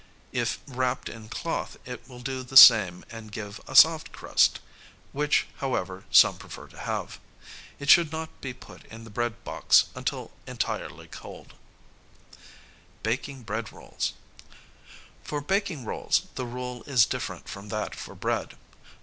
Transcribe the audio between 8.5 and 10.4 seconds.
put in the bread box until